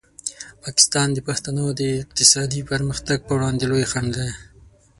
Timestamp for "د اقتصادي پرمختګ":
1.79-3.17